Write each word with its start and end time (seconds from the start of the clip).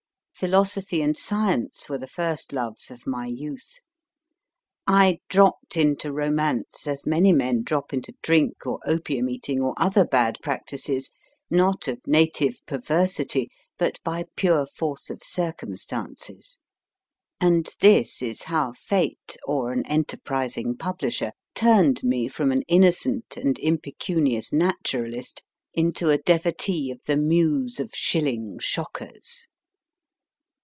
Philosophy 0.33 1.03
and 1.03 1.15
science 1.15 1.87
were 1.87 1.99
the 1.99 2.07
first 2.07 2.51
loves 2.51 2.89
of 2.89 3.05
my 3.05 3.27
youth. 3.27 3.75
I 4.87 5.19
dropped 5.29 5.77
into 5.77 6.11
romance 6.11 6.87
as 6.87 7.05
many 7.05 7.31
men 7.31 7.61
drop 7.61 7.93
into 7.93 8.15
drink, 8.23 8.65
or 8.65 8.79
opium 8.83 9.29
eating, 9.29 9.61
or 9.61 9.75
other 9.77 10.03
bad 10.03 10.37
practices, 10.41 11.11
not 11.51 11.87
of 11.87 12.07
native 12.07 12.65
perversity, 12.65 13.51
but 13.77 13.99
by 14.03 14.25
pure 14.35 14.65
force 14.65 15.11
of 15.11 15.21
circumstances. 15.23 16.57
And 17.39 17.67
this 17.79 18.23
is 18.23 18.41
how 18.43 18.71
fate 18.71 19.37
(or 19.45 19.71
an 19.71 19.85
enterprising 19.85 20.75
publisher) 20.75 21.33
turned 21.53 22.03
me 22.03 22.27
from 22.27 22.51
an 22.51 22.63
innocent 22.63 23.37
and 23.37 23.59
impecunious 23.59 24.51
naturalist 24.51 25.43
into 25.75 26.09
a 26.09 26.17
devotee 26.17 26.89
of 26.89 26.99
the 27.05 27.17
muse 27.17 27.79
of 27.79 27.91
shilling 27.93 28.57
shockers. 28.57 29.47